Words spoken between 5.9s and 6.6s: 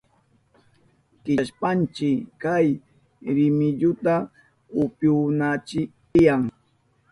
tiyan.